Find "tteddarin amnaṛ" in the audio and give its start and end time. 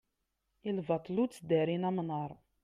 1.29-2.31